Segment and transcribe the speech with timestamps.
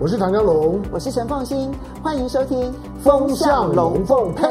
[0.00, 1.72] 我是唐江龙，我是陈凤欣，
[2.04, 4.46] 欢迎收听《风向龙凤配》。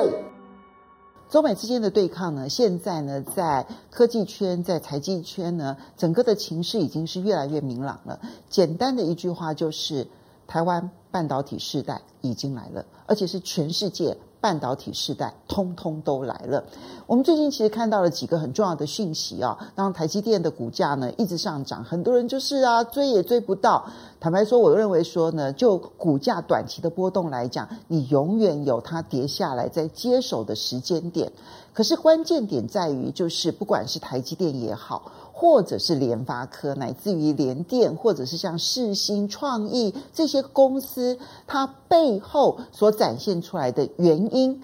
[1.29, 8.19] 中美之间的对抗呢，现在呢，在科技圈、在财经圈呢，整个的情势已经是越来越明朗了。
[8.49, 10.05] 简单的一句话就是，
[10.47, 14.17] 台湾半导体时代已经来了，而且是全世界。
[14.47, 16.63] 半导体时代通通都来了。
[17.05, 23.85] 我们最近其实看到了几个很重要的讯息啊，当台积电的股价呢一直上涨，很多人就是啊追也追不到。
[24.21, 31.29] 坦白说，我认为说呢，就股价短期的波动来讲，你永远有它跌下来在接手的时间点。
[31.77, 35.11] 可是关键点在于，就是不管是台积电也好。
[35.31, 44.63] 或者是联发科，乃至于联电，或者是像世新、创意这些公司，它背后所展现出来的原因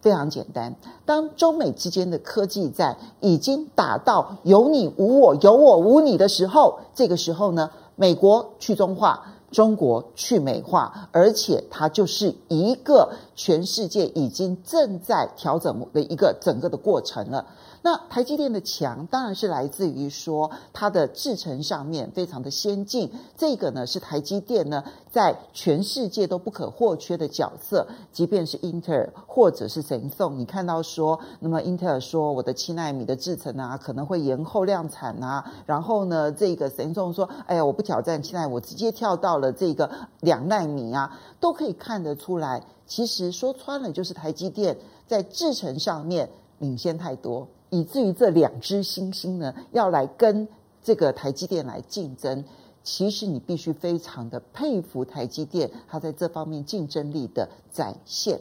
[0.00, 0.74] 非常简单。
[1.04, 17.46] 当中美之间的科技战已经打到有你无我、有我无你的时候，这个时候呢，美国去中化，中国去美化，而且它就是一个全世界已经正在调整的一个整个的过程了。
[17.82, 27.86] 那台积电的强当然是来自于说它的制程上面非常的先进，这个呢是台积电呢在全世界都不可或缺的角色。
[28.10, 47.48] 即便是英特尔或者是神送，你看到说，那么英特尔说我的七纳米的制程啊可能会延后量产啊，然后呢这个神送说，哎呀我不挑战七纳米，我直接跳到了这个两纳米啊，都可以看得出来，其实说穿了就是台积电在制程上面领先太多。
[47.70, 50.46] 以至于这两只星星呢，要来跟
[50.82, 52.44] 这个台积电来竞争，
[52.84, 58.40] 其实你必须非常的佩服台积电，它在这方面竞争力的展现。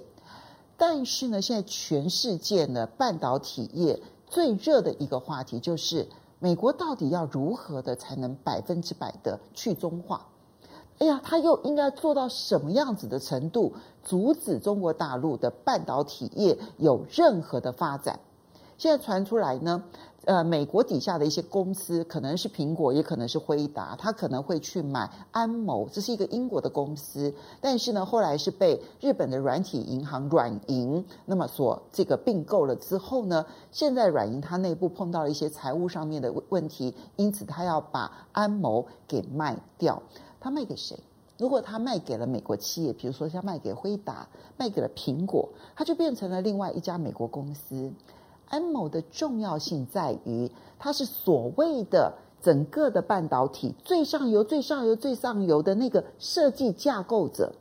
[0.77, 6.07] 但是呢，现在全世界呢，半导体业最热的一个话题就是，
[6.39, 10.27] 美国到底要如何的才能百分之百的去中化？
[11.03, 13.73] 哎呀，他又应该做到什么样子的程度，
[14.05, 18.21] 阻止中国大陆的半导体业有任何的发展？
[18.77, 19.83] 现在传出来呢，
[20.23, 40.01] 呃，美国底下的一些公司，可能是苹果，也可能是辉达，他可能会去买安谋，这是一个英国的公司，但是呢，后来是被日本的软体银行软银那么所这个并购了之后呢，现在软银它内部碰到了一些财务上面的问题，因此他要把安谋给卖掉。
[40.43, 40.99] 他卖给谁？
[41.37, 44.27] 如果他卖给了美国企业，比如说像卖给辉达，
[44.57, 47.93] 卖给了苹果，它就变成了另外一家美国公司。
[48.49, 57.53] 安某的重要性在于，它是所谓的整个的半导体最上游、最上游、最上游的那个设计架构者。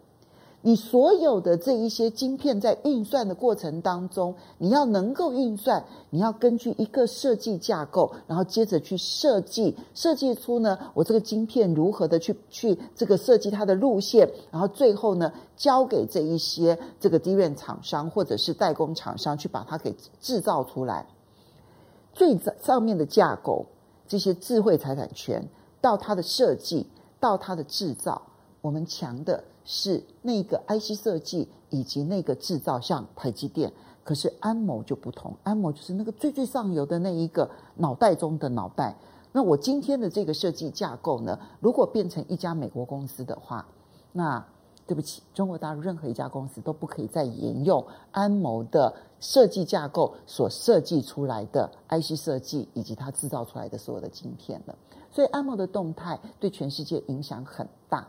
[0.65, 21.05] 你所有的这一些晶片在运算的过程当中，你要能够运算，你要根据一个设计架构，然后接着去设计，设计出呢，我这个晶片如何的去去这个设计它的路线，然后最后呢，交给这一些这个 d r 厂商或者是代工厂商去把它给制造出来。
[22.13, 23.67] 最上面的架构，
[24.07, 25.49] 这些智慧财产权
[25.81, 26.87] 到它的设计，
[27.19, 28.23] 到它的制造，
[28.61, 29.43] 我们强的。
[29.65, 33.73] 是那个 IC 设计以及那个制造，像台积电，
[34.05, 38.97] 可是安谋就不同，安谋就是那个最最上游的那一个脑袋中的脑袋。
[39.33, 43.67] 那我今天的这个设计架构呢，如果变成一家美国公司的话，
[44.13, 44.45] 那
[44.87, 54.77] 对不起，中国大陆任何一家公司都不可以再沿用安谋的设计架构所设计出来的 IC 设计以及它制造出来的所有的晶片了。
[55.11, 58.07] 所以安谋的动态对全世界影响很大。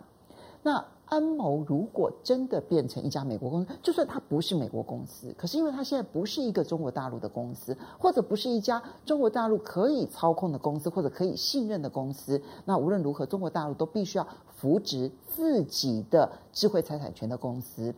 [0.61, 17.93] 那安谋如果真的变成一家美国公司，就算它不是美国公司，可是因为它现在不是一个中国大陆的公司，或者不是一家中国大陆可以操控的公司，或者可以信任的公司，那无论如何，中国大陆都必须要扶植自己的智慧财产权的公司。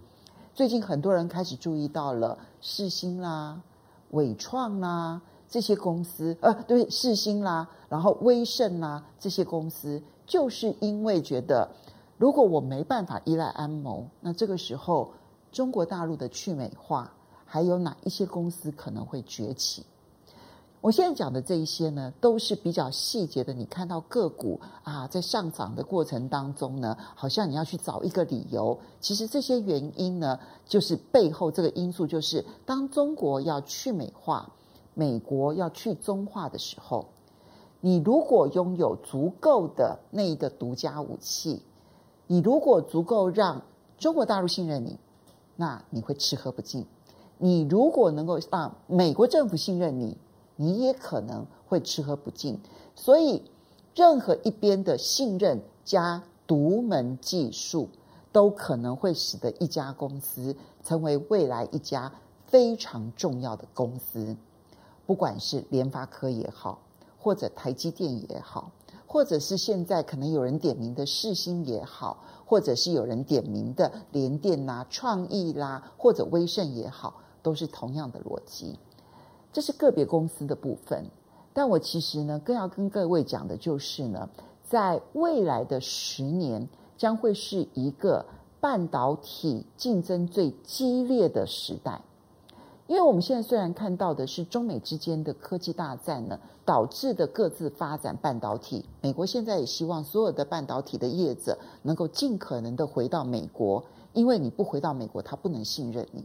[0.54, 3.62] 最近很多人开始注意到了世新啦、
[4.12, 11.70] 伟创啦这些公司，呃，对，世新啦，然后威盛啦这些公司，就是因为觉得。
[12.18, 15.12] 如果我没办法依赖安谋，那这个时候
[15.52, 17.12] 中国大陆的去美化
[17.46, 19.85] 还有哪一些公司可能会崛起？
[20.79, 23.52] 我现在讲的这一些呢，都是比较细节的。
[23.53, 28.79] 你看到个股啊，在上涨的过程当中呢，好像你要去找一个理由。
[29.02, 34.50] 其实这些原因呢，就是背后这个因素，就是当中国要去美化，
[34.94, 37.08] 美国要去中化的时候，
[37.82, 41.62] 你如果拥有足够的那一个独家武器。
[42.28, 43.62] 你如果足够让
[43.98, 45.00] 中国大陆信任你，
[45.56, 46.84] 那你会吃喝不尽；
[47.38, 50.18] 你如果能够让美国政府信任你，
[50.56, 52.60] 你也可能会吃喝不尽。
[52.96, 53.44] 所以，
[53.94, 57.90] 任何一边的信任加独门技术，
[58.32, 62.12] 都可能会使得一家公司成为未来一家
[62.46, 64.36] 非常重要的公司，
[65.06, 66.80] 不管是联发科也好，
[67.18, 68.72] 或者台积电也好，
[69.16, 78.78] 或者是现在可能有人点名的世芯也好，或者是有人点名的联电啦、创意啦，或者威盛也好，都是同样的逻辑。
[79.53, 81.06] 这是个别公司的部分，
[81.53, 84.29] 但我其实呢，更要跟各位讲的就是呢，
[84.66, 86.67] 在未来的十年
[86.97, 88.26] 将会是一个
[88.59, 92.02] 半导体竞争最激烈的时代，
[92.87, 103.84] 因为我们现在虽然看到的是中美之间的科技大战呢，导致的各自发展半导体，美国现在也希望所有的半导体的业者能够尽可能的回到美国，
[104.14, 106.23] 因为你不回到美国，他不能信任你。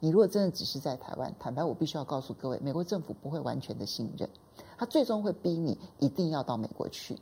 [0.00, 4.28] 你如果真的只是在台湾，坦白我必须要告诉各位，美国政府不会完全的信任，
[4.76, 7.16] 他最终会逼你一定要到美国去。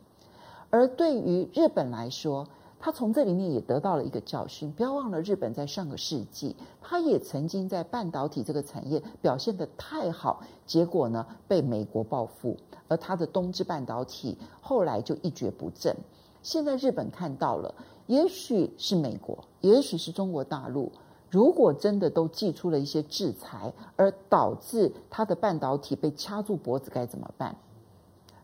[0.71, 2.49] 而对于日本来说，
[2.83, 4.73] 他从这里面也得到了一个教训。
[4.73, 12.57] 不要忘了，日本在上个世纪，他也曾经在半导体这个产业表现得太好，结果呢被美国报复，
[12.89, 15.95] 而他的东芝半导体后来就一蹶不振。
[16.43, 17.75] 现在日本看到了，
[18.07, 20.91] 也许是美国，也许是中国大陆。
[21.29, 27.55] 如果真的都祭出了一些制裁，而导致他的半导体被掐住脖子，该怎么办？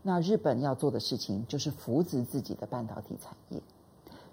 [0.02, 3.60] 那日本要做的事情就是扶植自己的半导体产业。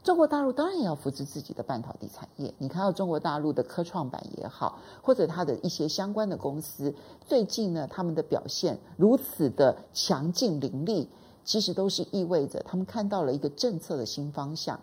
[0.04, 2.54] 中国大陆当然也要扶持自己的半导体产业。
[2.58, 6.94] 你看到中国大陆的科创板也好，或者它的一些相关的公司，
[7.26, 11.10] 最近呢，他们的表现如此的强劲凌厉，
[11.46, 14.80] 其实都是意味着他们看到了一个政策的新方向。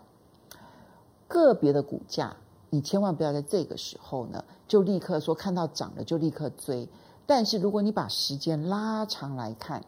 [1.27, 2.35] 个别的股价。
[2.73, 6.87] 你千万不要在这个时候呢，就立刻说看到涨了就立刻追。
[7.25, 9.83] 但是如果你把时间拉长来看，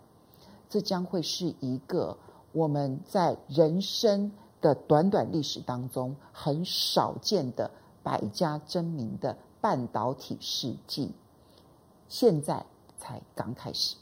[0.69, 2.17] 这将会是一个
[2.51, 4.33] 我们在人生
[4.63, 7.69] 的短短历史当中很少见的
[8.01, 11.11] 百家争鸣的半导体世纪，
[12.07, 12.65] 现在
[12.97, 13.97] 才刚开始。